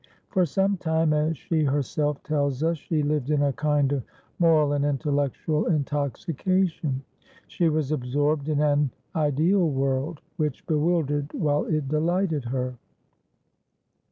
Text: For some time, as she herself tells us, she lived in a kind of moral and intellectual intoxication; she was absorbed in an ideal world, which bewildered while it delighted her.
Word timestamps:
For 0.29 0.47
some 0.47 0.77
time, 0.77 1.13
as 1.13 1.37
she 1.37 1.63
herself 1.63 2.23
tells 2.23 2.63
us, 2.63 2.79
she 2.79 3.03
lived 3.03 3.29
in 3.29 3.43
a 3.43 3.53
kind 3.53 3.91
of 3.93 4.03
moral 4.39 4.73
and 4.73 4.83
intellectual 4.83 5.67
intoxication; 5.67 7.03
she 7.45 7.69
was 7.69 7.91
absorbed 7.91 8.49
in 8.49 8.61
an 8.61 8.89
ideal 9.15 9.69
world, 9.69 10.21
which 10.37 10.65
bewildered 10.65 11.31
while 11.33 11.65
it 11.65 11.87
delighted 11.87 12.45
her. 12.45 12.73